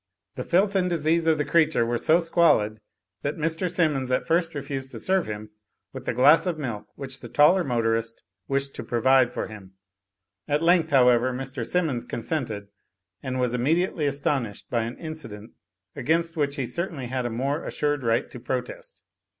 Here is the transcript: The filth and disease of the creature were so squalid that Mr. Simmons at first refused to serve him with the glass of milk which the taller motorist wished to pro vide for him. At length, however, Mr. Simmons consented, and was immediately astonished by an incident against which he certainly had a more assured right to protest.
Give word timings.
The 0.33 0.43
filth 0.43 0.73
and 0.75 0.89
disease 0.89 1.27
of 1.27 1.37
the 1.37 1.45
creature 1.45 1.85
were 1.85 1.99
so 1.99 2.19
squalid 2.19 2.79
that 3.21 3.37
Mr. 3.37 3.69
Simmons 3.69 4.11
at 4.11 4.25
first 4.25 4.55
refused 4.55 4.89
to 4.89 4.99
serve 4.99 5.27
him 5.27 5.51
with 5.93 6.05
the 6.05 6.13
glass 6.15 6.47
of 6.47 6.57
milk 6.57 6.87
which 6.95 7.19
the 7.19 7.29
taller 7.29 7.63
motorist 7.63 8.23
wished 8.47 8.73
to 8.73 8.83
pro 8.83 8.99
vide 8.99 9.31
for 9.31 9.45
him. 9.47 9.73
At 10.47 10.63
length, 10.63 10.89
however, 10.89 11.31
Mr. 11.31 11.63
Simmons 11.63 12.05
consented, 12.05 12.69
and 13.21 13.39
was 13.39 13.53
immediately 13.53 14.07
astonished 14.07 14.71
by 14.71 14.85
an 14.85 14.97
incident 14.97 15.51
against 15.95 16.35
which 16.35 16.55
he 16.55 16.65
certainly 16.65 17.05
had 17.05 17.27
a 17.27 17.29
more 17.29 17.63
assured 17.63 18.01
right 18.01 18.27
to 18.31 18.39
protest. 18.39 19.03